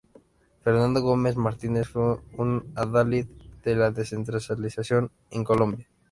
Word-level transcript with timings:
Fernando 0.63 0.99
Gómez 1.03 1.35
Martínez 1.35 1.89
fue 1.89 2.17
un 2.37 2.71
adalid 2.73 3.27
de 3.63 3.75
la 3.75 3.91
descentralización 3.91 5.11
en 5.29 5.43
Colombia. 5.43 5.87